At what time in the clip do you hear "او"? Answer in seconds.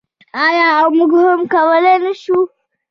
0.79-0.87